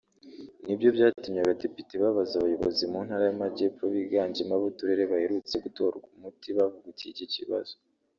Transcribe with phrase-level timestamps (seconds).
[0.65, 7.27] nibyo byatumye Abadepite babaza abayobozi mu ntara y’Amajyepfo biganjemo ab’uturere baherutse gutorwa umuti bavugutiye iki
[7.35, 7.75] kibazo